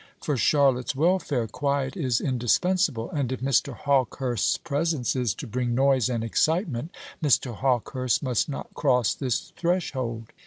[0.19, 3.73] For Charlotte's welfare quiet is indispensable; and if Mr.
[3.75, 6.89] Hawkehurst's presence is to bring noise and excitement,
[7.21, 7.53] Mr.
[7.53, 10.33] Hawkehurst must not cross this threshold."